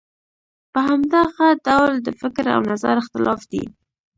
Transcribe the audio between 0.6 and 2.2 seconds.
په همدغه ډول د